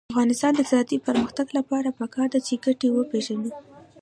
[0.01, 3.51] د افغانستان د اقتصادي پرمختګ لپاره پکار ده چې ګټې وپېژنو.